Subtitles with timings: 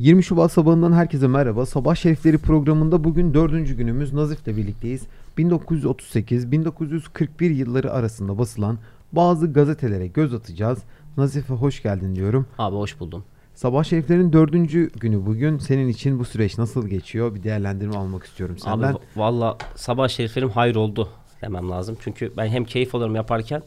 [0.00, 1.66] 20 Şubat sabahından herkese merhaba.
[1.66, 5.02] Sabah Şerifleri programında bugün dördüncü günümüz Nazif'le birlikteyiz.
[5.38, 8.78] 1938-1941 yılları arasında basılan
[9.12, 10.78] bazı gazetelere göz atacağız.
[11.16, 12.46] Nazif'e hoş geldin diyorum.
[12.58, 13.24] Abi hoş buldum.
[13.54, 15.58] Sabah Şeriflerin dördüncü günü bugün.
[15.58, 17.34] Senin için bu süreç nasıl geçiyor?
[17.34, 18.92] Bir değerlendirme almak istiyorum senden.
[18.92, 21.08] Abi valla sabah şeriflerim hayır oldu
[21.42, 21.96] demem lazım.
[22.00, 23.62] Çünkü ben hem keyif alıyorum yaparken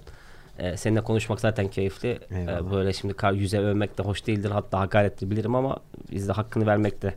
[0.60, 2.20] e, seninle konuşmak zaten keyifli.
[2.32, 4.52] E, böyle şimdi yüze övmek de hoş değildir.
[4.52, 5.78] Hatta hakarettir bilirim ama
[6.12, 7.14] biz de hakkını vermek de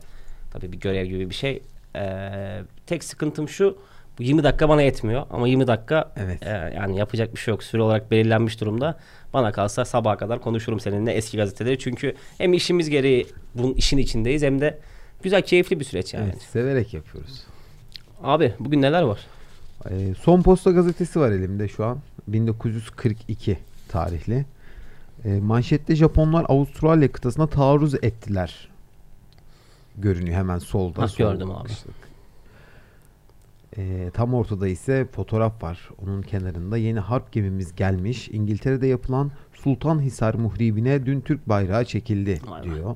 [0.51, 1.63] tabii bir görev gibi bir şey.
[1.95, 2.31] E,
[2.85, 3.77] tek sıkıntım şu.
[4.19, 6.43] Bu 20 dakika bana yetmiyor ama 20 dakika Evet.
[6.43, 7.63] e, yani yapacak bir şey yok.
[7.63, 8.99] Süre olarak belirlenmiş durumda.
[9.33, 11.79] Bana kalsa sabaha kadar konuşurum seninle eski gazeteleri.
[11.79, 14.79] Çünkü hem işimiz gereği bunun işin içindeyiz hem de
[15.23, 16.29] güzel keyifli bir süreç yani.
[16.31, 17.43] Evet, severek yapıyoruz.
[18.23, 19.19] Abi bugün neler var?
[19.91, 21.97] Ee, Son Posta gazetesi var elimde şu an.
[22.27, 24.45] 1942 tarihli.
[25.25, 28.69] Ee, manşette Japonlar Avustralya kıtasına taarruz ettiler.
[29.97, 31.07] Görünüyor hemen solda.
[31.07, 31.69] Sol gördüm abi.
[33.77, 35.89] Ee, tam ortada ise fotoğraf var.
[36.03, 38.29] Onun kenarında yeni harp gemimiz gelmiş.
[38.29, 42.95] İngiltere'de yapılan Sultanhisar muhribine dün Türk bayrağı çekildi Vay diyor.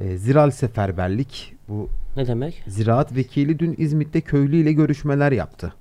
[0.00, 1.54] Ee, Ziral seferberlik.
[1.68, 2.62] Bu Ne demek?
[2.66, 5.74] ziraat vekili dün İzmit'te köylü ile görüşmeler yaptı.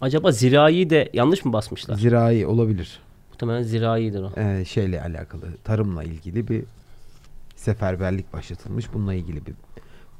[0.00, 1.96] Acaba zirayı de yanlış mı basmışlar?
[1.96, 3.00] Zirai olabilir.
[3.30, 4.32] Muhtemelen ziraidir o.
[4.36, 6.64] Ee, şeyle alakalı tarımla ilgili bir
[7.56, 8.94] seferberlik başlatılmış.
[8.94, 9.54] Bununla ilgili bir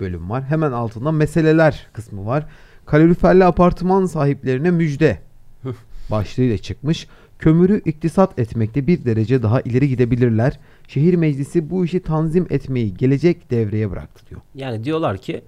[0.01, 0.45] bölüm var.
[0.45, 2.47] Hemen altında meseleler kısmı var.
[2.87, 5.19] Kaloriferli apartman sahiplerine müjde
[6.11, 7.07] başlığıyla çıkmış.
[7.39, 10.59] Kömürü iktisat etmekte bir derece daha ileri gidebilirler.
[10.89, 14.41] Şehir meclisi bu işi tanzim etmeyi gelecek devreye bıraktı diyor.
[14.55, 15.43] Yani diyorlar ki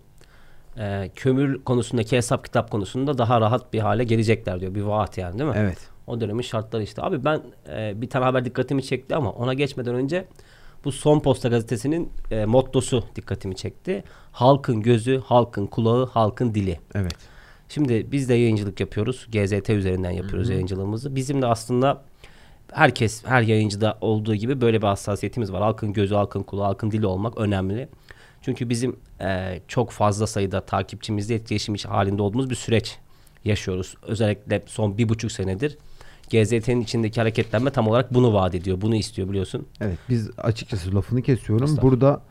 [0.78, 4.74] e, kömür konusundaki hesap kitap konusunda daha rahat bir hale gelecekler diyor.
[4.74, 5.56] Bir vaat yani değil mi?
[5.58, 5.78] Evet.
[6.06, 7.02] O dönemin şartları işte.
[7.02, 10.24] Abi ben e, bir tane haber dikkatimi çekti ama ona geçmeden önce
[10.84, 14.04] bu Son Posta gazetesinin e, mottosu dikkatimi çekti.
[14.32, 16.80] Halkın gözü, halkın kulağı, halkın dili.
[16.94, 17.16] Evet.
[17.68, 19.26] Şimdi biz de yayıncılık yapıyoruz.
[19.32, 21.16] GZT üzerinden yapıyoruz yayıncılığımızı.
[21.16, 22.02] Bizim de aslında
[22.72, 25.62] herkes, her yayıncıda olduğu gibi böyle bir hassasiyetimiz var.
[25.62, 27.88] Halkın gözü, halkın kulağı, halkın dili olmak önemli.
[28.42, 32.98] Çünkü bizim e, çok fazla sayıda takipçimizle etkileşim halinde olduğumuz bir süreç
[33.44, 33.94] yaşıyoruz.
[34.02, 35.78] Özellikle son bir buçuk senedir
[36.30, 38.80] GZT'nin içindeki hareketlenme tam olarak bunu vaat ediyor.
[38.80, 39.66] Bunu istiyor biliyorsun.
[39.80, 41.76] Evet biz açıkçası lafını kesiyorum.
[41.82, 42.22] Burada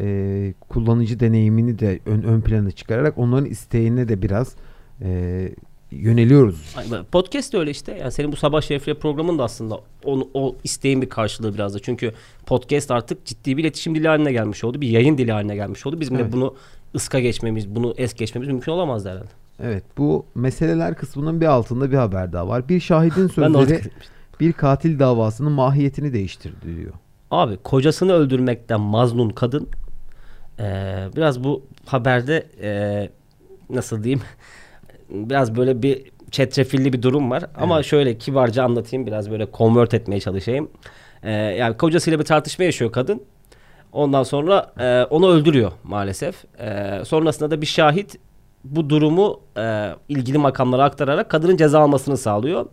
[0.00, 4.54] e, kullanıcı deneyimini de ön, ön plana çıkararak onların isteğine de biraz
[5.02, 5.50] e,
[5.94, 6.74] yöneliyoruz.
[7.12, 7.92] Podcast de öyle işte.
[8.00, 11.78] Yani senin bu sabah şerifleri programın da aslında onu, o isteğin bir karşılığı biraz da.
[11.78, 12.12] Çünkü
[12.46, 14.80] podcast artık ciddi bir iletişim dili haline gelmiş oldu.
[14.80, 16.00] Bir yayın dili haline gelmiş oldu.
[16.00, 16.26] Bizim Evet.
[16.28, 16.54] de bunu
[16.94, 19.28] ıska geçmemiz, bunu es geçmemiz mümkün olamazdı herhalde.
[19.62, 22.68] Evet bu meseleler kısmının bir altında bir haber daha var.
[22.68, 23.80] Bir şahidin sözleri
[24.40, 26.92] bir katil davasının mahiyetini değiştirdi diyor.
[27.30, 29.68] Abi kocasını öldürmekten mazlum kadın
[30.58, 33.10] eee, biraz bu haberde eee,
[33.70, 34.22] nasıl diyeyim
[35.08, 37.44] biraz böyle bir çetrefilli bir durum var.
[37.56, 40.70] Ama şöyle kibarca anlatayım biraz böyle convert etmeye çalışayım.
[41.24, 43.22] Eee, yani kocasıyla bir tartışma yaşıyor kadın.
[43.92, 46.44] Ondan sonra eee, onu öldürüyor maalesef.
[46.60, 48.18] Eee, sonrasında da bir şahit
[48.64, 52.66] bu durumu eee, ilgili makamlara aktararak kadının ceza almasını sağlıyor.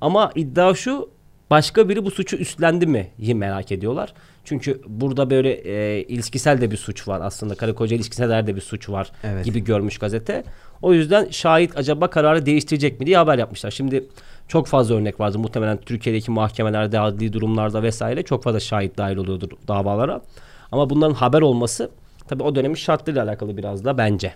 [0.00, 1.10] Ama iddia şu
[1.50, 4.14] başka biri bu suçu üstlendi mi merak ediyorlar.
[4.44, 7.54] Çünkü burada böyle eee, ilişkisel de bir suç var aslında.
[7.54, 9.44] Karı koca ilişkisel de bir suç var Evet.
[9.44, 10.44] gibi görmüş gazete.
[10.82, 13.70] O yüzden şahit acaba kararı değiştirecek mi diye haber yapmışlar.
[13.70, 14.04] Şimdi
[14.48, 15.38] çok fazla örnek vardı.
[15.38, 20.22] Muhtemelen Türkiye'deki mahkemelerde, adli durumlarda vesaire çok fazla şahit dahil oluyordur davalara.
[20.72, 21.90] Ama bunların haber olması
[22.28, 24.34] tabii o dönemin şartlarıyla alakalı biraz da bence.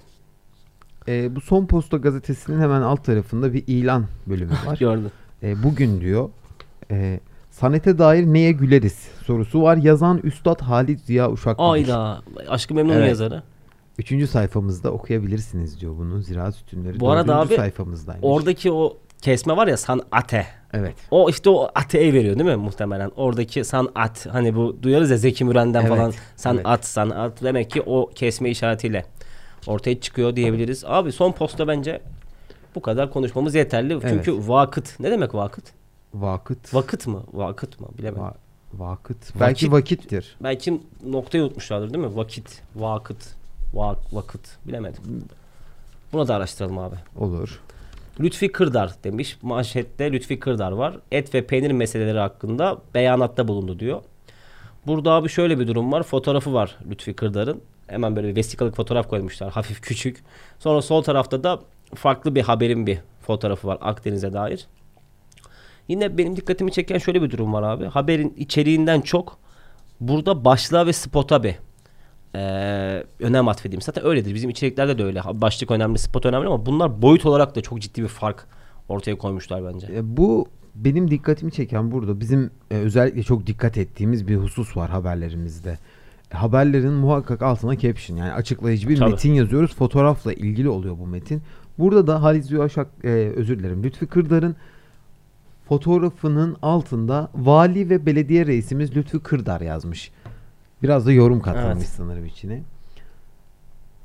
[1.08, 4.76] E, bu Son Posta gazetesinin hemen alt tarafında bir ilan bölümü var.
[4.80, 5.10] Gördüm.
[5.42, 6.28] E, bugün diyor
[6.92, 7.20] e,
[7.50, 9.76] sanete dair neye güleriz sorusu var.
[9.76, 11.56] Yazan Üstad Halit Ziya Uşak.
[11.58, 12.22] Ayda.
[12.48, 13.08] Aşkı Memnun Evet.
[13.08, 13.42] yazarı.
[13.98, 16.22] Üçüncü sayfamızda okuyabilirsiniz diyor bunu.
[16.22, 17.00] Ziraat sütunları.
[17.00, 18.24] Bu arada abi, sayfamızdaymış.
[18.24, 20.46] Oradaki o kesme var ya sanate.
[20.72, 20.94] Evet.
[21.10, 23.10] O işte o ate'yi veriyor değil mi muhtemelen?
[23.16, 26.86] Oradaki sanat hani bu duyarız ya Zeki Müren'den Evet, falan sanat evet.
[26.86, 29.04] sanat demek ki o kesme işaretiyle
[29.66, 30.84] ortaya çıkıyor diyebiliriz.
[30.86, 32.00] Abi son posta bence
[32.74, 33.98] bu kadar konuşmamız yeterli.
[34.08, 35.64] Çünkü vakıt ne demek vakıt?
[36.14, 36.74] Vakıt.
[36.74, 37.22] Vakıt mı?
[37.32, 37.88] Vakıt mı?
[37.98, 38.22] Bilemedim.
[38.22, 38.34] Va-
[38.74, 39.40] vakıt.
[39.40, 40.36] Belki Vakit- vakittir.
[40.42, 42.16] Belki noktayı unutmuşlardır değil mi?
[42.16, 43.34] Vakit, vakıt,
[43.74, 44.40] vak, vakıt.
[44.66, 45.02] Bilemedim.
[46.12, 46.96] Buna da araştıralım abi.
[47.18, 47.60] Olur.
[48.20, 49.38] Lütfi Kırdar demiş.
[49.42, 50.98] Manşette Lütfi Kırdar var.
[51.12, 54.02] Et ve peynir meseleleri hakkında beyanatta bulundu diyor.
[54.86, 56.02] Burada abi şöyle bir durum var.
[56.02, 57.60] Fotoğrafı var Lütfi Kırdar'ın.
[57.86, 59.52] Hemen böyle bir vesikalık fotoğraf koymuşlar.
[59.52, 60.24] Hafif küçük.
[60.58, 61.60] Sonra sol tarafta da
[61.94, 64.66] farklı bir haberin bir fotoğrafı var Akdeniz'e dair.
[65.88, 67.84] Yine benim dikkatimi çeken şöyle bir durum var abi.
[67.84, 69.38] Haberin içeriğinden çok
[70.00, 71.54] burada başlığa ve spota bir
[72.34, 73.82] e, önem atfedeyim.
[73.82, 74.34] Zaten öyledir.
[74.34, 75.20] Bizim içeriklerde de öyle.
[75.34, 78.46] Başlık önemli, spot önemli ama bunlar boyut olarak da çok ciddi bir fark
[78.88, 79.86] ortaya koymuşlar bence.
[79.94, 84.90] E, bu benim dikkatimi çeken burada bizim e, özellikle çok dikkat ettiğimiz bir husus var
[84.90, 85.78] haberlerimizde.
[86.32, 89.10] E, haberlerin muhakkak altına caption yani açıklayıcı bir Tabii.
[89.10, 89.74] metin yazıyoruz.
[89.74, 91.42] Fotoğrafla ilgili oluyor bu metin.
[91.78, 94.56] Burada da Halis Yuvaşak e, özür dilerim Lütfi Kırdar'ın
[95.76, 100.12] fotoğrafının altında vali ve belediye reisimiz Lütfi Kırdar yazmış.
[100.82, 101.88] Biraz da yorum katılmış Evet.
[101.88, 102.62] sanırım içine.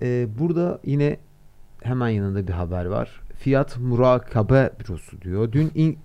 [0.02, 1.18] E, burada yine
[1.82, 3.22] hemen yanında bir haber var.
[3.40, 5.52] Fiyat Murakabe Bürosu diyor.
[5.52, 5.98] Dün in-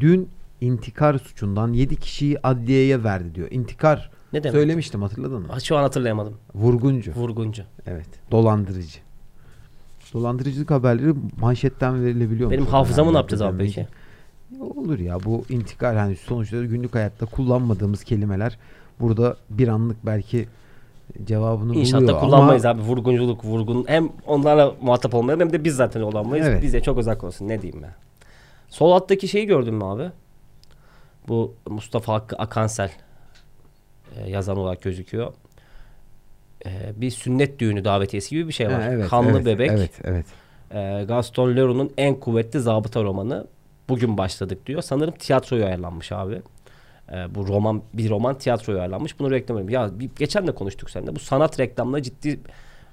[0.00, 0.28] dün
[0.60, 3.48] intikar suçundan 7 kişiyi adliyeye verdi diyor.
[3.50, 4.52] İntikar Ne demek?
[4.60, 5.60] söylemiştim hatırladın mı?
[5.64, 6.34] Şu an hatırlayamadım.
[6.54, 7.12] Vurguncu.
[7.12, 7.62] Vurguncu.
[7.86, 8.08] Evet.
[8.30, 8.98] Dolandırıcı.
[10.14, 12.50] Dolandırıcılık haberleri manşetten verilebiliyor.
[12.50, 13.86] Benim hafızamı ne yapacağız abi peki?
[14.60, 18.58] Olur ya bu intikal hani sonuçta günlük hayatta kullanmadığımız kelimeler
[19.00, 20.48] burada bir anlık belki
[21.24, 22.88] cevabını İnşaatta buluyor kullanmayız ama abi.
[22.88, 23.84] Vurgunculuk, vurgun.
[23.88, 26.46] Hem onlarla muhatap olmayalım hem de biz zaten kullanmayız.
[26.46, 26.62] Evet.
[26.62, 27.48] Bize çok uzak olsun.
[27.48, 27.92] Ne diyeyim ben.
[28.68, 30.10] Sol alttaki şeyi gördün mü abi?
[31.28, 32.90] Bu Mustafa Hakkı Akansel
[34.16, 35.32] e, yazan olarak gözüküyor.
[36.66, 38.82] E, bir sünnet düğünü davetiyesi gibi bir şey var.
[38.82, 39.70] Ha, evet, Kanlı evet, Bebek.
[39.70, 40.26] Evet, evet.
[40.70, 43.46] E, Gaston Leroux'un en kuvvetli zabıta romanı.
[43.88, 44.82] Bugün başladık diyor.
[44.82, 46.42] Sanırım tiyatroya ayarlanmış abi.
[47.12, 49.18] E, bu roman bir roman tiyatroya ayarlanmış.
[49.18, 49.92] Bunu reklam ediyorum.
[49.94, 51.14] Ya bir, geçen de konuştuk seninle.
[51.14, 52.40] Bu sanat reklamları ciddi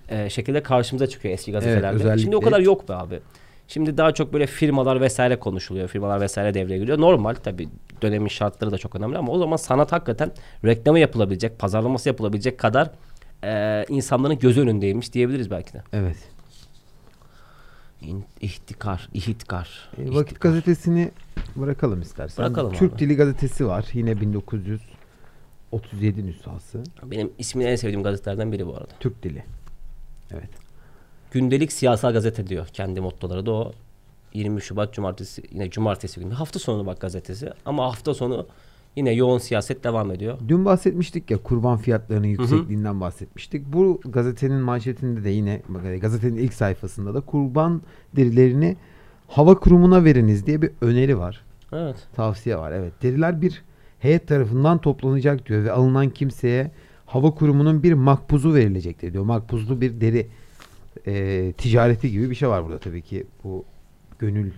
[0.09, 1.95] e, şekilde karşımıza çıkıyor eski gazetelerde.
[1.95, 3.19] özellikle- Şimdi o kadar yok be abi.
[3.67, 5.87] Şimdi daha çok böyle firmalar vesaire konuşuluyor.
[5.87, 6.99] Firmalar vesaire devreye giriyor.
[6.99, 7.69] Normal tabii
[8.01, 10.31] dönemin şartları da çok önemli ama o zaman sanat hakikaten
[10.65, 12.91] reklamı yapılabilecek, pazarlaması yapılabilecek kadar
[13.43, 15.81] e, insanların göz önündeymiş diyebiliriz belki de.
[15.93, 16.15] Evet.
[18.41, 19.89] İhtikar, ihitkar.
[19.97, 20.15] E, ihtikar.
[20.15, 21.11] Vakit gazetesini
[21.55, 22.45] bırakalım istersen.
[22.45, 22.99] Bırakalım Türk abi.
[22.99, 23.85] Dili gazetesi var.
[23.93, 26.83] Yine 1937 nüshası.
[27.03, 28.93] Benim ismini en sevdiğim gazetelerden biri bu arada.
[28.99, 29.43] Türk Dili.
[30.31, 30.49] Evet.
[31.31, 32.67] Gündelik siyasal gazete diyor.
[32.67, 33.73] Kendi mottoları da o.
[34.33, 36.33] 20 Şubat Cumartesi yine Cumartesi günü.
[36.33, 37.49] Hafta sonu bak gazetesi.
[37.65, 38.47] Ama hafta sonu
[38.95, 40.37] yine yoğun siyaset devam ediyor.
[40.47, 43.73] Dün bahsetmiştik ya kurban fiyatlarının yüksekliğinden bahsetmiştik.
[43.73, 45.61] Bu gazetenin manşetinde de yine
[46.01, 47.81] gazetenin ilk sayfasında da kurban
[48.15, 48.77] derilerini
[49.27, 51.45] hava kurumuna veriniz diye bir öneri var.
[51.73, 52.07] Evet.
[52.15, 52.71] Tavsiye var.
[52.71, 52.93] Evet.
[53.01, 53.63] Deriler bir
[53.99, 56.71] heyet tarafından toplanacak diyor ve alınan kimseye
[57.05, 59.23] hava kurumunun bir makbuzu verilecektir diyor.
[59.23, 60.27] Makbuzlu bir deri
[61.07, 63.27] e, ticareti gibi bir şey var burada tabii ki.
[63.43, 63.65] Bu
[64.19, 64.51] gönül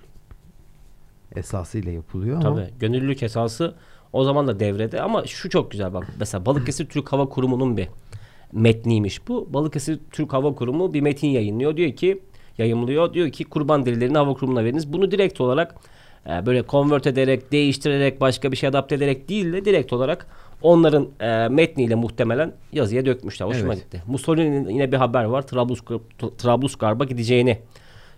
[1.35, 2.79] esasıyla yapılıyor ama Tabii.
[2.79, 3.75] Gönüllülük esası
[4.13, 6.07] o zaman da devrede ama şu çok güzel bak.
[6.19, 7.87] Mesela Balıkesir Türk Hava Kurumu'nun bir
[8.53, 9.53] metniymiş bu.
[9.53, 11.77] Balıkesir Türk Hava Kurumu bir metin yayınlıyor.
[11.77, 12.21] Diyor ki
[12.57, 13.13] yayımlıyor.
[13.13, 14.93] Diyor ki kurban derilerini hava kurumuna veriniz.
[14.93, 15.75] Bunu direkt olarak
[16.29, 20.27] e, böyle convert ederek, değiştirerek, başka bir şey adapte ederek değil de direkt olarak
[20.61, 23.47] onların e, metniyle muhtemelen yazıya dökmüşler.
[23.47, 23.83] Hoşuma Evet.
[23.83, 24.03] gitti.
[24.07, 25.41] Mussolini'nin yine bir haber var.
[25.41, 25.79] Trablus,
[26.37, 27.59] Trablusgarp'a gideceğini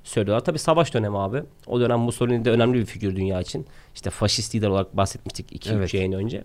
[0.03, 0.45] söylüyorlar.
[0.45, 1.43] Tabii savaş dönemi abi.
[1.67, 3.65] O dönem Mussolini de önemli bir figür dünya için.
[3.95, 5.93] İşte faşist lider olarak bahsetmiştik 2-3 Evet.
[5.93, 6.43] yayın önce.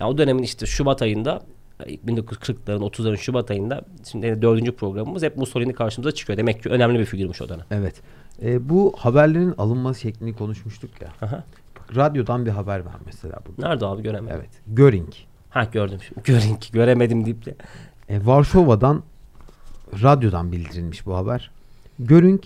[0.00, 1.42] Yani o dönemin işte Şubat ayında
[1.80, 6.36] 1940'ların 30'ların Şubat ayında şimdi dördüncü programımız hep Mussolini karşımıza çıkıyor.
[6.36, 7.64] Demek ki önemli bir figürmüş o dönem.
[7.70, 7.94] evet.
[8.42, 11.08] E, bu haberlerin alınma şeklini konuşmuştuk ya.
[11.26, 11.44] Aha.
[11.78, 13.68] Bak, radyodan bir haber var mesela burada.
[13.68, 14.36] Nerede abi göremedim.
[14.40, 14.50] Evet.
[14.66, 15.08] Göring.
[15.50, 16.22] Ha gördüm şimdi.
[16.24, 17.54] Görün ki göremedim deyip de.
[18.08, 19.02] E, Varşova'dan
[20.02, 21.50] radyodan bildirilmiş bu haber.
[21.98, 22.42] Göring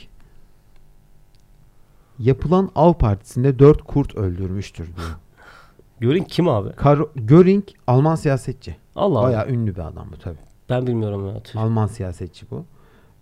[2.21, 5.09] yapılan av partisinde dört kurt öldürmüştür diyor.
[6.01, 6.73] Görün kim abi?
[6.73, 8.77] Kar Göring Alman siyasetçi.
[8.97, 9.27] Allah Allah.
[9.29, 10.39] Bayağı ünlü bir adam bu tabii.
[10.69, 11.43] Ben bilmiyorum ya.
[11.43, 11.59] Tüh.
[11.61, 12.65] Alman siyasetçi bu.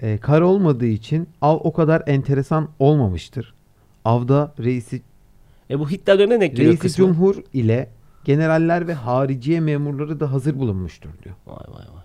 [0.00, 3.54] E, kar olmadığı için av o kadar enteresan olmamıştır.
[4.04, 5.02] Avda reisi,
[5.70, 7.06] E bu Hitler dönemine denk geliyor reisi kısmı.
[7.06, 7.90] cumhur ile
[8.24, 11.34] generaller ve hariciye memurları da hazır bulunmuştur diyor.
[11.46, 12.04] Vay vay vay.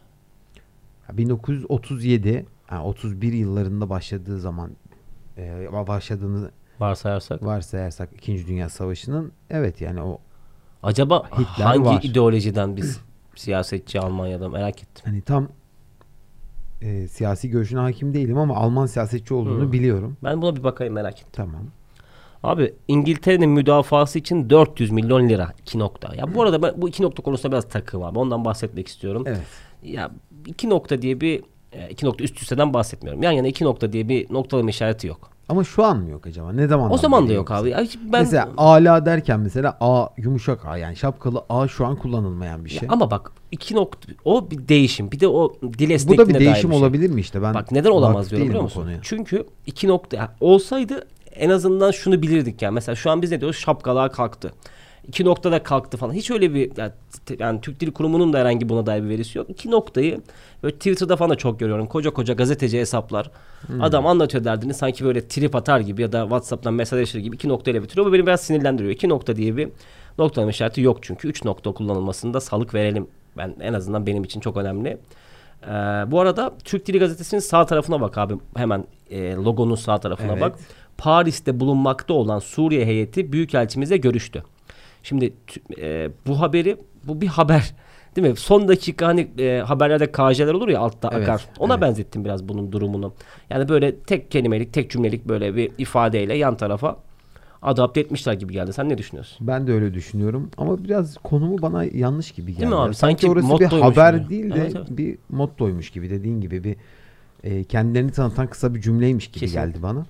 [1.09, 4.71] Ya 1937 yani 31 yıllarında başladığı zaman
[5.37, 7.45] e, başladığını Varsayarsak.
[7.45, 8.47] varsayarsak 2.
[8.47, 10.17] Dünya Savaşı'nın evet yani o
[10.83, 11.99] Acaba Hitler hangi var.
[12.03, 12.99] ideolojiden biz
[13.35, 15.03] siyasetçi Almanya'da merak ettim.
[15.05, 15.47] hani tam
[16.81, 19.71] e, siyasi görüşüne hakim değilim ama Alman siyasetçi olduğunu Hı.
[19.71, 20.17] biliyorum.
[20.23, 21.29] Ben buna bir bakayım merak ettim.
[21.33, 21.61] Tamam.
[22.43, 25.53] Abi İngiltere'nin müdafası için 400 milyon lira.
[25.61, 26.15] iki nokta.
[26.15, 28.19] Ya bu arada ben bu iki nokta konusunda biraz takım abi.
[28.19, 29.23] Ondan bahsetmek istiyorum.
[29.27, 29.41] Evet.
[29.83, 30.11] Ya
[30.45, 33.23] iki nokta diye bir e, iki nokta üst üsteden bahsetmiyorum.
[33.23, 35.29] Yan yana iki nokta diye bir noktalama işareti yok.
[35.49, 36.51] Ama şu an mı yok acaba?
[36.51, 36.91] Ne zaman?
[36.91, 37.69] O zaman da yok abi.
[37.69, 41.95] Ya hiç ben Mesela ala derken mesela A yumuşak A yani şapkalı A şu an
[41.95, 42.89] kullanılmayan bir Ya şey.
[42.91, 45.11] ama bak iki nokta o bir değişim.
[45.11, 46.79] Bir de o dil Bu da bir esnekliğine değişim şey.
[46.79, 47.41] olabilir mi işte?
[47.41, 48.81] Ben Bak neden olamaz diyorum biliyor musun?
[48.81, 48.97] konuya.
[49.01, 52.73] Çünkü iki nokta ya olsaydı en azından şunu bilirdik yani.
[52.73, 53.57] Mesela şu an biz ne diyoruz?
[53.59, 54.53] Şapkalar kalktı.
[55.07, 56.13] İki noktada kalktı falan.
[56.13, 56.91] Hiç öyle bir yani,
[57.39, 59.49] yani Türk Dili Kurumu'nun da herhangi buna dair bir verisi yok.
[59.49, 60.21] İki noktayı
[60.63, 61.87] böyle Twitter'da falan da çok görüyorum.
[61.87, 63.31] Koca koca gazeteci hesaplar.
[63.81, 67.83] Adam anlatıyor derdini sanki böyle trip atar gibi ya da WhatsApp'tan mesajlaşır gibi iki noktayla
[67.83, 68.07] bitiriyor.
[68.07, 68.93] Bu beni biraz sinirlendiriyor.
[68.93, 69.69] İki nokta diye bir
[70.17, 71.27] noktalama işareti yok çünkü.
[71.27, 73.07] Üç nokta kullanılmasında salık verelim.
[73.37, 74.97] Ben en azından benim için çok önemli.
[75.63, 75.67] Ee,
[76.07, 78.33] bu arada Türk Dili Gazetesi'nin sağ tarafına bak abi.
[78.55, 80.41] Hemen e, logonun sağ tarafına Evet.
[80.41, 80.59] bak.
[80.97, 84.43] Paris'te bulunmakta olan Suriye heyeti büyükelçimizle görüştü.
[85.03, 85.33] Şimdi
[85.81, 87.73] e, bu haberi bu bir haber
[88.15, 88.35] değil mi?
[88.35, 91.45] Son dakika hani e, haberlerde KJ'ler olur ya altta Evet, akar.
[91.59, 91.81] Ona evet.
[91.81, 93.13] benzettim biraz bunun durumunu.
[93.49, 96.97] Yani böyle tek kelimelik, tek cümlelik böyle bir ifadeyle yan tarafa
[97.61, 98.73] adapte etmişler gibi geldi.
[98.73, 99.47] Sen ne düşünüyorsun?
[99.47, 102.65] Ben de öyle düşünüyorum ama biraz konumu bana yanlış gibi geldi.
[102.65, 102.95] mi abi?
[102.95, 104.29] Sanki, Sanki orası bir haber gibi.
[104.29, 104.87] değil de Evet, evet.
[104.89, 106.75] bir mottoymuş gibi dediğin gibi bir
[107.43, 109.65] e, kendilerini tanıtan kısa bir cümleymiş gibi Kesinlikle.
[109.71, 110.05] geldi bana.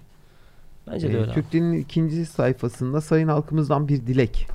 [0.88, 1.26] Bence de E, öyle.
[1.28, 1.34] abi.
[1.34, 4.48] Türk Dili'nin ikinci sayfasında sayın halkımızdan bir dilek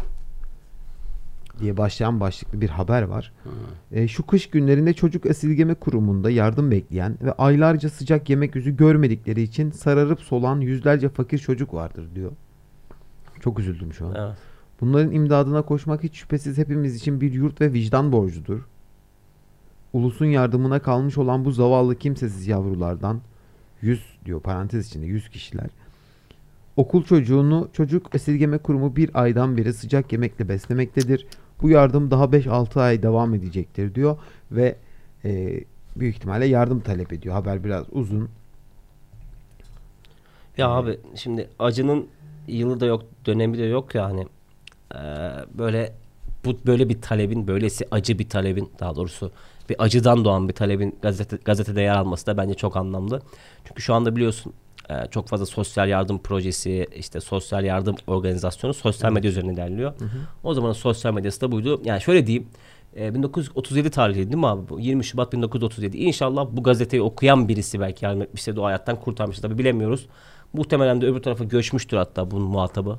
[1.59, 3.33] diye başlayan başlıklı bir haber var.
[3.93, 9.43] E, şu kış günlerinde çocuk esirgeme kurumunda yardım bekleyen ve aylarca sıcak yemek yüzü görmedikleri
[9.43, 12.33] için sararıp solan yüzlerce fakir çocuk vardır diyor.
[13.41, 14.15] Çok üzüldüm şu an.
[14.19, 14.38] Evet.
[14.81, 18.61] Bunların imdadına koşmak hiç şüphesiz hepimiz için bir yurt ve vicdan borcudur.
[19.93, 23.21] Ulusun yardımına kalmış olan bu zavallı kimsesiz yavrulardan
[23.83, 25.71] 100 diyor parantez içinde 100 kişiler.
[26.77, 31.27] Okul çocuğunu çocuk esirgeme kurumu bir aydan beri sıcak yemekle beslemektedir.
[31.62, 34.17] Bu yardım daha 5-6 ay devam edecektir diyor
[34.53, 34.77] ve
[35.25, 35.61] e,
[35.97, 37.35] büyük ihtimalle yardım talep ediyor.
[37.35, 38.29] Haber biraz uzun.
[40.57, 42.09] Ya abi şimdi acının
[42.49, 44.27] yılı da yok, dönemi de yok ya hani
[44.95, 44.99] Ee,
[45.59, 45.93] böyle
[46.45, 49.33] bu böyle bir talebin, böylesi acı bir talebin daha doğrusu
[49.69, 53.23] bir acıdan doğan bir talebin gazete, gazetede yer alması da bence çok anlamlı.
[53.65, 54.53] Çünkü şu anda biliyorsun
[55.11, 59.92] çok fazla sosyal yardım projesi, işte sosyal yardım organizasyonu sosyal medya üzerine ilerliyor.
[60.45, 61.80] O zaman sosyal medyası da buydu.
[61.85, 62.47] Yani şöyle diyeyim.
[62.97, 64.80] e, 1937 tarihli değil mi abi bu?
[64.80, 65.97] 20 Şubat 1937.
[65.97, 69.42] İnşallah bu gazeteyi okuyan birisi belki yardım etmişse de o hayattan kurtarmıştır.
[69.49, 70.07] Tabii bilemiyoruz.
[70.52, 72.99] Muhtemelen de öbür tarafa göçmüştür hatta bunun muhatabı.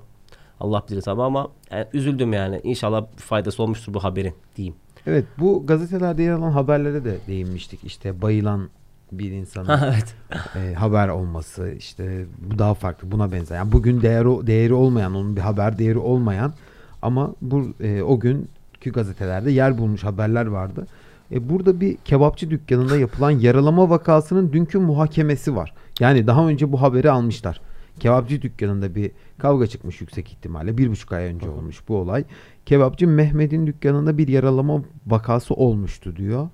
[0.60, 2.62] Allah bilir tabii ama yani üzüldüm yani.
[2.64, 4.76] İnşallah faydası olmuştur bu haberin diyeyim.
[5.08, 7.84] Evet bu gazetelerde yer alan haberlere de değinmiştik.
[7.84, 8.70] İşte bayılan
[9.12, 10.16] bir insanın evet.
[10.56, 13.56] e, haber olması işte bu daha farklı buna benzer.
[13.56, 16.54] Yani bugün değeri değeri olmayan onun bir haber değeri olmayan
[17.02, 20.88] ama bu e, o günkü gazetelerde yer bulmuş haberler vardı.
[21.32, 25.74] E, burada bir kebapçı dükkanında yapılan yaralama vakasının dünkü muhakemesi var.
[26.00, 27.62] Yani daha önce bu haberi almışlar.
[28.00, 30.78] Kebapçı dükkanında bir kavga çıkmış yüksek ihtimalle.
[30.78, 32.24] Bir buçuk ay önce olmuş bu olay.
[32.66, 36.50] Kebapçı Mehmet'in dükkanında bir yaralama vakası olmuştu diyor.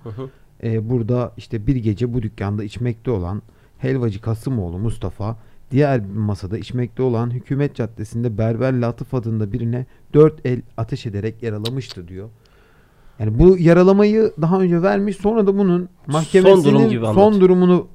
[0.65, 3.41] Ee, burada işte bir gece bu dükkanda içmekte olan
[3.77, 5.37] helvacı Kasımoğlu Mustafa
[5.71, 11.43] diğer bir masada içmekte olan hükümet caddesinde Berber Latif adında birine dört el ateş ederek
[11.43, 12.29] yaralamıştı diyor.
[13.19, 17.41] Yani bu yaralamayı daha önce vermiş sonra da bunun mahkemesinin durum son, gibi anlatıyor.
[17.41, 17.87] durumunu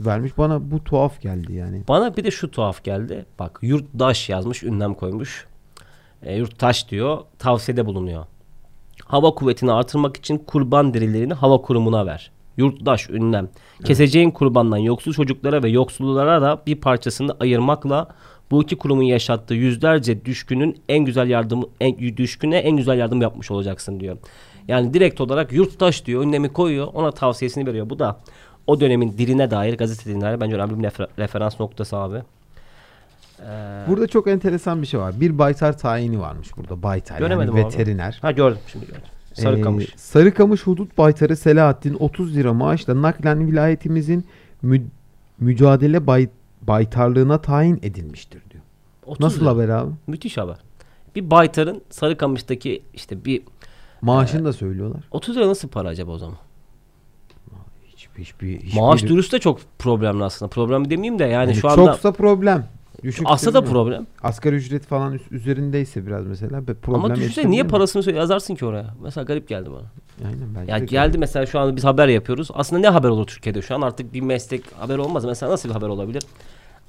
[0.00, 0.38] vermiş.
[0.38, 1.82] Bana bu tuhaf geldi yani.
[1.88, 3.26] Bana bir de şu tuhaf geldi.
[3.38, 5.46] Bak yurttaş yazmış, ünlem koymuş.
[6.22, 8.26] E, yurttaş diyor, tavsiyede bulunuyor.
[9.04, 12.30] Hava kuvvetini artırmak için kurban derilerini hava kurumuna ver.
[12.56, 13.48] Yurttaş ünlem.
[13.84, 18.08] Keseceğin kurbandan yoksul çocuklara ve yoksullara da bir parçasını ayırmakla
[18.50, 23.50] bu iki kurumun yaşattığı yüzlerce düşkünün en güzel yardımı en, düşküne en güzel yardım yapmış
[23.50, 24.16] olacaksın diyor.
[24.68, 27.90] Yani direkt olarak yurttaş diyor, ünlemi koyuyor, ona tavsiyesini veriyor.
[27.90, 28.20] Bu da
[28.66, 32.22] o dönemin diline dair, gazete diline dair bence önemli bir refer- referans noktası abi.
[33.40, 35.20] Ee, Burada çok enteresan bir şey var.
[35.20, 36.82] Bir baytar tayini varmış burada.
[36.82, 37.72] Baytar Göremedim yani abi.
[37.74, 38.18] veteriner.
[38.22, 39.00] ha gördüm şimdi gördüm.
[39.34, 39.84] Sarıkamış.
[39.84, 44.24] Ee, Sarıkamış Hudut Baytarı Selahattin 30 lira maaşla naklen vilayetimizin
[44.62, 44.86] mü-
[45.40, 46.28] mücadele bay-
[46.62, 48.62] baytarlığına tayin edilmiştir diyor.
[49.06, 49.50] 30 Nasıl lira.
[49.50, 49.90] haber abi?
[50.06, 50.56] Müthiş haber.
[51.16, 53.42] Bir baytarın Sarıkamış'taki işte bir
[54.02, 55.04] Maaşını da söylüyorlar.
[55.10, 56.36] 30 lira nasıl para acaba o zaman?
[57.86, 60.48] Hiç, hiçbir, hiçbir, Maaş dürüst de çok problemli aslında.
[60.50, 62.66] Problem demeyeyim de yani, Yani şu anda çoksa problem.
[63.02, 64.06] Düşükse aslında da problem.
[64.22, 68.94] Asgari ücret falan üzerindeyse biraz mesela problem Ama düşünsene niye parasını yazarsın ki oraya?
[69.02, 69.92] Mesela garip geldi bana.
[70.28, 72.48] Aynen bence Ya geldi mesela şu an biz haber yapıyoruz.
[72.54, 73.80] Aslında ne haber olur Türkiye'de şu an?
[73.80, 75.24] Artık bir meslek haber olmaz.
[75.24, 76.22] Mesela nasıl bir haber olabilir?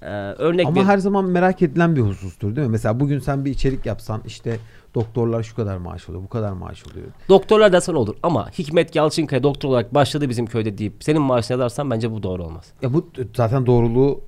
[0.01, 2.71] Ee, örnek Ama bir her zaman merak edilen bir husustur değil mi?
[2.71, 4.57] Mesela bugün sen bir içerik yapsan işte
[4.95, 7.07] doktorlar şu kadar maaş alıyor, bu kadar maaş alıyor.
[7.29, 11.91] doktorlar desen olur ama Hikmet Yalçınkaya doktor olarak başladı bizim köyde deyip senin maaşını yazarsan
[11.91, 12.73] bence bu doğru olmaz.
[12.81, 14.21] Ya bu zaten doğruluğu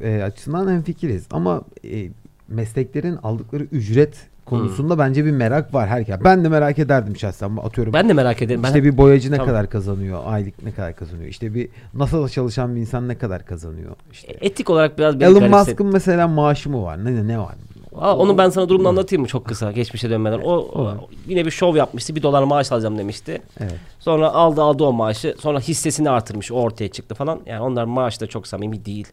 [0.00, 1.26] e, açısından hemfikiriz.
[1.30, 2.08] Ama e,
[2.48, 4.14] mesleklerin aldıkları ücret
[4.46, 6.16] konusunda bence bir merak var herkes.
[6.24, 7.56] Ben de merak ederdim şahsen.
[7.62, 8.62] Atıyorum Ben de merak ederim.
[8.62, 9.46] Ben işte bir boyacı ne Tabii.
[9.46, 11.28] kadar kazanıyor, aylık ne kadar kazanıyor.
[11.28, 13.96] İşte bir NASA'da çalışan bir insan ne kadar kazanıyor.
[14.12, 17.04] İşte etik olarak biraz beni Elon Musk'ın mesela maaşı mı var?
[17.04, 17.54] Ne ne var?
[17.94, 20.38] Aa, onu ben sana durumunu anlatayım mı çok kısa geçmişe dönmeden.
[20.38, 22.14] O, o yine bir şov yapmıştı.
[22.14, 23.42] Bir dolar maaş alacağım demişti.
[23.60, 23.76] Evet.
[24.00, 25.34] Sonra aldı aldı o maaşı.
[25.40, 26.52] Sonra hissesini artırmış.
[26.52, 27.40] O ortaya çıktı falan.
[27.46, 29.08] Yani onlar maaş da çok samimi değil.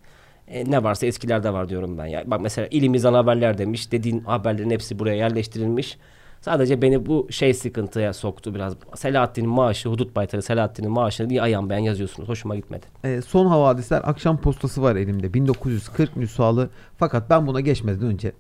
[0.48, 2.06] E, ne varsa eskilerde var diyorum ben.
[2.06, 2.24] Ya.
[2.26, 3.92] Bak mesela ilimizden haberler demiş.
[3.92, 5.98] Dediğin haberlerin hepsi buraya yerleştirilmiş.
[6.42, 8.74] Sadece beni bu şey sıkıntıya soktu biraz.
[8.96, 12.30] Selahattin'in maaşı, hudut baytarı Selahattin'in maaşını bir ayan beyan yazıyorsunuz.
[12.30, 12.86] Hoşuma gitmedi.
[13.04, 15.34] Ee, son havadisler akşam postası var elimde.
[15.34, 16.70] 1940 nüshalı.
[16.98, 18.32] Fakat ben buna geçmeden önce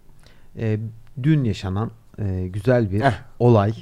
[0.58, 0.79] e,
[1.24, 3.13] dün yaşanan e, güzel bir Heh.
[3.39, 3.74] olay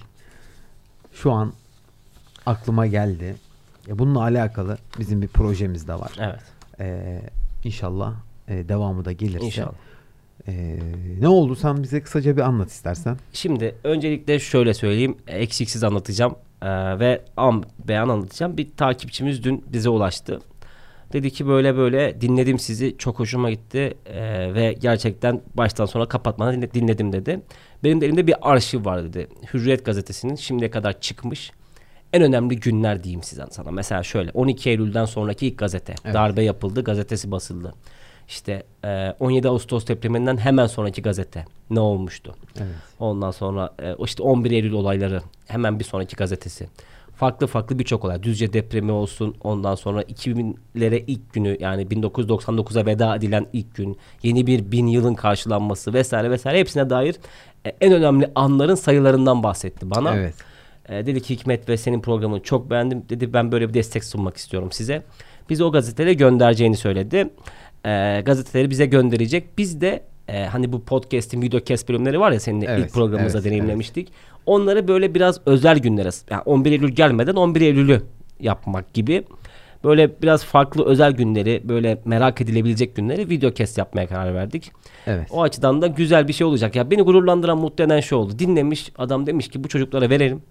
[1.13, 1.53] şu an
[2.45, 3.35] aklıma geldi.
[3.87, 6.11] E, bununla alakalı bizim bir projemiz de var.
[6.19, 6.41] Evet.
[6.79, 7.21] E,
[7.63, 8.13] inşallah
[8.47, 9.45] e, devamı da gelirse.
[9.45, 9.73] İnşallah.
[10.47, 10.79] E,
[11.19, 13.17] ne oldu sen bize kısaca bir anlat istersen.
[13.33, 15.17] Şimdi öncelikle şöyle söyleyeyim.
[15.27, 16.35] Eksiksiz anlatacağım.
[16.61, 18.57] Ee, ve am beyan anlatacağım.
[18.57, 20.39] Bir takipçimiz dün bize ulaştı.
[21.13, 22.97] Dedi ki böyle böyle dinledim sizi.
[22.97, 23.93] Çok hoşuma gitti.
[24.05, 27.41] Ee, ve gerçekten baştan sona kapatmadan dinle- dinledim dedi.
[27.83, 29.27] Benim de elimde bir arşiv var dedi.
[29.53, 31.51] Hürriyet gazetesinin şimdiye kadar çıkmış
[32.13, 33.71] en önemli günler diyeyim size sana.
[33.71, 35.95] Mesela şöyle 12 Eylül'den sonraki ilk gazete.
[36.05, 36.13] Evet.
[36.13, 37.73] Darbe yapıldı, gazetesi basıldı.
[38.27, 42.35] İşte e, 17 Ağustos depreminden hemen sonraki gazete ne olmuştu?
[42.57, 42.75] Evet.
[42.99, 46.67] Ondan sonra e, işte 11 Eylül olayları hemen bir sonraki gazetesi.
[47.15, 48.23] Farklı farklı birçok olay.
[48.23, 49.35] Düzce depremi olsun.
[49.43, 53.97] Ondan sonra 2000'lere ilk günü yani 1999'a veda edilen ilk gün.
[54.23, 57.15] Yeni bir bin yılın karşılanması vesaire vesaire hepsine dair
[57.65, 60.15] e, en önemli anların sayılarından bahsetti bana.
[60.15, 60.35] Evet.
[60.89, 63.03] E, dedi ki Hikmet ve senin programını çok beğendim.
[63.09, 65.03] Dedi ben böyle bir destek sunmak istiyorum size.
[65.49, 67.29] Bizi o gazetelere göndereceğini söyledi.
[67.85, 69.57] E, gazeteleri bize gönderecek.
[69.57, 73.45] Biz de e, hani bu podcast'in videocast bölümleri var ya seninle Evet, ilk programımızda evet,
[73.45, 74.11] deneyimlemiştik.
[74.45, 78.01] Onları böyle biraz özel günlere yani 11 Eylül gelmeden 11 Eylül'ü
[78.39, 79.23] yapmak gibi
[79.83, 84.71] böyle biraz farklı özel günleri böyle merak edilebilecek günleri videocast yapmaya karar verdik.
[85.07, 85.27] Evet.
[85.31, 86.75] O açıdan da güzel bir şey olacak.
[86.75, 88.39] Ya beni gururlandıran, mutlu eden şey oldu.
[88.39, 90.41] Dinlemiş adam demiş ki bu çocuklara verelim.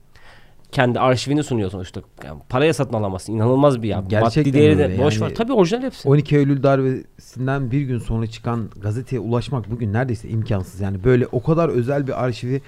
[0.73, 2.01] Kendi arşivini sunuyor sonuçta.
[2.25, 3.33] Yani paraya satın alamazsın.
[3.33, 4.05] İnanılmaz bir ya.
[4.09, 5.31] Gerçekten Maddi değeri de boş yani.
[5.31, 5.35] ver.
[5.35, 6.09] Tabii orijinal hepsi.
[6.09, 10.81] 12 Eylül darbesinden bir gün sonra çıkan gazeteye ulaşmak bugün neredeyse imkansız.
[10.81, 12.63] Yani böyle o kadar özel bir arşivi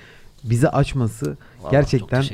[0.44, 2.24] bize açması Vallahi gerçekten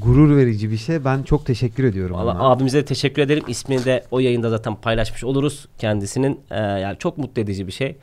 [0.00, 1.04] gurur verici bir şey.
[1.04, 2.50] Ben çok teşekkür ediyorum Valla ona.
[2.50, 3.44] abimize de teşekkür ederim.
[3.48, 6.40] İsmini de o yayında zaten paylaşmış oluruz kendisinin.
[6.50, 7.96] Ee, yani çok mutlu edici bir şey.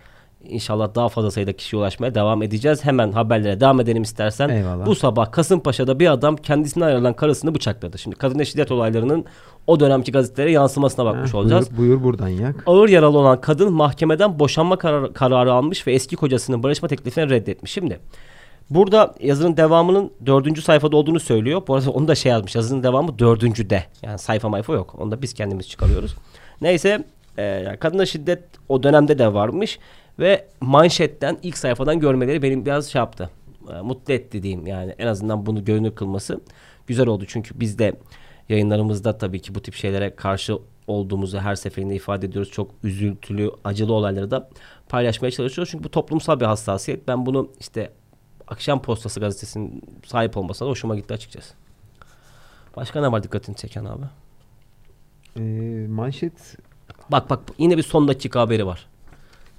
[0.44, 2.86] İnşallah daha fazla sayıda kişiye ulaşmaya devam edeceğiz.
[2.86, 4.50] Hemen haberlere devam edelim istersen.
[4.50, 4.86] Eyvallah.
[4.86, 7.98] Bu sabah Kasımpaşa'da bir adam kendisine ayrılan karısını bıçakladı.
[7.98, 9.26] Şimdi kadın şiddet olaylarının
[9.68, 11.78] o dönemki gazetelere yansımasına bakmış Ha, olacağız.
[11.78, 12.64] Buyur, buradan yak.
[12.68, 17.72] Ağır yaralı olan kadın mahkemeden boşanma karar- kararı almış ve eski kocasının barışma teklifini reddetmiş.
[17.72, 18.00] Şimdi
[18.70, 21.62] burada yazının devamının dördüncü sayfada olduğunu söylüyor.
[21.68, 22.56] Bu arada onu da şey yazmış.
[22.56, 23.84] Yazının devamı dördüncüde.
[24.04, 24.96] Yani sayfa mayfa yok.
[25.00, 26.16] Onu da biz kendimiz çıkarıyoruz.
[26.62, 27.04] Neyse
[27.40, 29.80] e, kadına şiddet o dönemde de varmış.
[30.20, 33.30] Ve manşetten ilk sayfadan görmeleri benim biraz şey yaptı.
[33.74, 34.96] E, mutlu etti diyeyim yani.
[34.98, 36.42] En azından bunu görünür kılması
[36.88, 37.26] güzel oldu.
[37.28, 37.94] Çünkü biz de
[38.50, 42.52] yayınlarımızda tabii ki bu tip şeylere karşı olduğumuzu her seferinde ifade ediyoruz.
[42.52, 44.50] Çok üzüntülü, acılı olayları da
[44.90, 45.72] paylaşmaya çalışıyoruz.
[45.72, 47.08] Çünkü bu toplumsal bir hassasiyet.
[47.08, 47.92] Ben bunu işte
[48.48, 51.54] Akşam Postası gazetesinin sahip olmasına da hoşuma gitti açıkçası.
[52.76, 54.06] Başka ne var dikkatini çeken abi?
[55.38, 56.58] Ee, manşet.
[57.12, 58.88] Bak bak yine bir son dakika haberi var.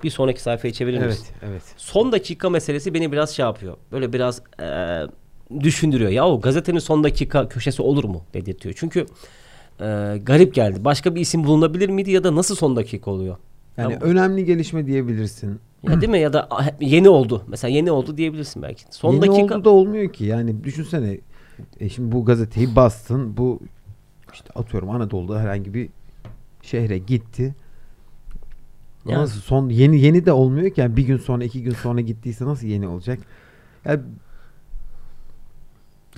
[0.03, 1.27] Bir sonraki sayfayı çevirir misin?
[1.43, 1.63] Evet, evet.
[1.77, 3.77] Son dakika meselesi beni biraz şey yapıyor.
[3.93, 5.07] Böyle biraz eee,
[5.61, 6.11] düşündürüyor.
[6.11, 8.75] Ya o gazetenin son dakika köşesi olur mu dedirtiyor.
[8.79, 9.07] Çünkü
[9.81, 10.85] eee, garip geldi.
[10.85, 13.37] Başka bir isim bulunabilir miydi ya da nasıl son dakika oluyor?
[13.77, 15.61] Yani Ya- önemli gelişme diyebilirsin.
[15.83, 16.49] Ya değil mi ya da
[16.81, 17.45] yeni oldu.
[17.49, 18.85] Mesela yeni oldu diyebilirsin belki.
[18.91, 20.25] Son Yeni dakika oldu da olmuyor ki.
[20.25, 21.19] Yani düşünsene.
[21.81, 23.37] E şimdi bu gazeteyi bastın.
[23.37, 23.61] Bu
[24.33, 25.89] işte atıyorum Anadolu'da herhangi bir
[26.63, 27.55] şehre gitti.
[29.07, 29.19] Ya.
[29.19, 30.81] Nasıl son yeni yeni de olmuyor ki.
[30.81, 33.19] Yani bir gün sonra iki gün sonra gittiyse nasıl yeni olacak?
[33.85, 34.01] Yani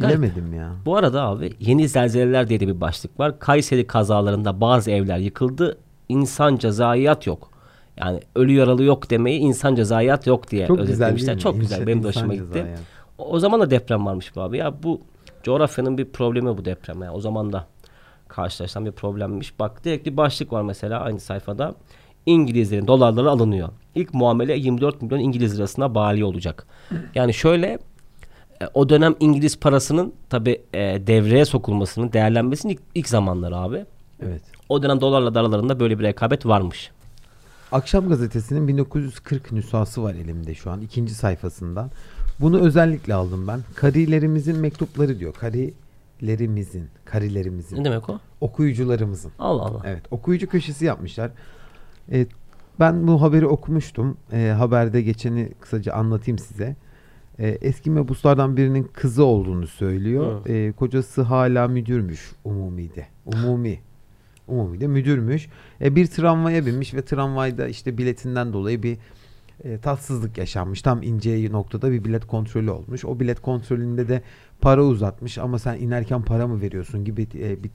[0.01, 0.73] bilemedim ya.
[0.87, 3.39] Bu arada abi yeni zelzeleler diye de bir başlık var.
[3.39, 5.79] Kayseri kazalarında bazı evler yıkıldı.
[6.09, 7.49] İnsanca zayiat yok.
[7.97, 11.35] Yani ölü yaralı yok demeyi insanca zayiat yok diye Çok özetlemişler.
[11.35, 11.41] mi?
[11.41, 11.77] Çok güzel.
[11.77, 12.47] İnşa- Benim de hoşuma gitti.
[12.53, 12.81] zayiat.
[13.19, 14.59] O, o zaman da deprem varmış bu abi.
[14.59, 15.01] Ya bu
[15.43, 17.03] coğrafyanın bir problemi bu deprem.
[17.03, 17.67] Yani o zaman da
[18.29, 19.59] karşılaşılan bir problemmiş.
[19.59, 21.75] Bak direkt bir başlık var mesela aynı sayfada.
[22.27, 23.69] İngilizlerin dolarları alınıyor.
[23.95, 26.67] İlk muamele 24 milyon İngiliz lirasına bali olacak.
[27.15, 27.67] Yani şöyle
[28.63, 30.63] e, o dönem İngiliz parasının tabi
[31.07, 33.85] devreye sokulmasının değerlenmesinin ilk, ilk zamanları abi.
[34.23, 34.43] Evet.
[34.69, 36.91] O dönem dolarla da aralarında böyle bir rekabet varmış.
[37.73, 41.91] Akşam gazetesinin 1940 nüshası var elimde şu an ikinci sayfasından.
[42.41, 43.61] Bunu özellikle aldım ben.
[43.75, 45.35] Karilerimizin mektupları diyor.
[45.35, 48.19] Karilerimizin, karilerimizin, Ne demek o?
[48.41, 49.33] okuyucularımızın.
[49.39, 49.83] Allah Allah.
[49.85, 51.31] Evet, okuyucu köşesi yapmışlar.
[52.11, 52.29] Evet,
[52.81, 54.17] Ben bu haberi okumuştum.
[54.33, 56.77] E, haberde geçeni kısaca anlatayım size.
[57.39, 60.47] E, eski mebuslardan birinin kızı olduğunu söylüyor.
[60.47, 63.07] E, kocası hala müdürmüş Umumi'de.
[63.27, 63.81] Umumi.
[64.49, 65.49] Umumi'de müdürmüş.
[65.81, 68.99] E, bir tramvaya binmiş ve tramvayda işte biletinden dolayı bir
[69.65, 70.83] e, tatsızlık yaşanmış.
[70.83, 73.05] Tam ince noktada bir bilet kontrolü olmuş.
[73.05, 74.23] O bilet kontrolünde de
[74.61, 77.71] para uzatmış ama sen inerken para mı veriyorsun gibi e, bir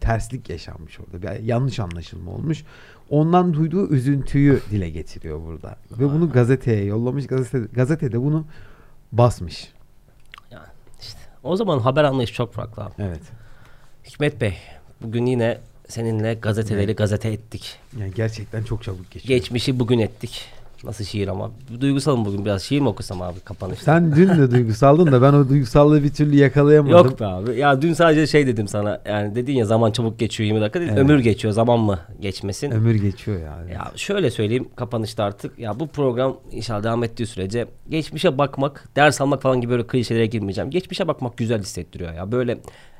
[0.00, 1.22] terslik yaşanmış orada.
[1.22, 2.64] Bir yanlış anlaşılma olmuş.
[3.10, 5.76] Ondan duyduğu üzüntüyü dile getiriyor burada.
[5.90, 7.26] Ve bunu gazeteye yollamış.
[7.26, 8.46] Gazete, gazetede bunu
[9.12, 9.72] basmış.
[10.50, 10.66] Yani
[11.00, 12.92] işte o zaman haber anlayışı çok farklı abi.
[12.98, 13.20] Evet.
[14.04, 14.54] Hikmet Bey
[15.02, 16.98] bugün yine seninle gazeteleri Evet.
[16.98, 17.78] gazete ettik.
[18.00, 19.38] Yani gerçekten çok çabuk geçiyor.
[19.38, 20.46] Geçmişi bugün ettik.
[20.84, 21.50] Nasıl şiir ama.
[21.80, 22.62] Duygusalım bugün biraz.
[22.62, 23.84] Şiir mi okusam abi kapanışta?
[23.84, 26.92] Sen dün de duygusaldın da ben o duygusallığı bir türlü yakalayamadım.
[27.08, 27.58] Yok be abi.
[27.58, 29.00] Ya dün sadece şey dedim sana.
[29.06, 30.80] Yani dedin ya zaman çabuk geçiyor 20 dakika.
[30.80, 31.02] Dedim, Evet.
[31.02, 31.54] Ömür geçiyor.
[31.54, 32.70] Zaman mı geçmesin?
[32.70, 33.72] Ömür geçiyor yani.
[33.72, 35.58] Ya şöyle söyleyeyim kapanışta artık.
[35.58, 40.26] Ya bu program inşallah devam ettiği sürece geçmişe bakmak, ders almak falan gibi böyle klişelere
[40.26, 40.70] girmeyeceğim.
[40.70, 42.32] Geçmişe bakmak güzel hissettiriyor ya.
[42.32, 42.58] Böyle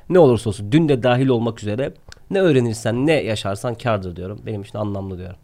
[0.09, 1.93] ne olursa olsun dün de dahil olmak üzere
[2.31, 4.41] ne öğrenirsen ne yaşarsan kârdır diyorum.
[4.45, 5.35] Benim için anlamlı diyorum.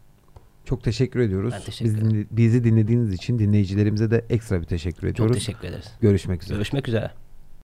[0.66, 1.54] Çok teşekkür ediyoruz.
[1.56, 5.34] Ben teşekkür Biz dinle- bizi dinlediğiniz için dinleyicilerimize de ekstra bir teşekkür Çok ediyoruz.
[5.36, 5.86] teşekkür ederiz.
[6.00, 6.54] Görüşmek üzere.
[6.56, 7.25] Görüşmek üzere.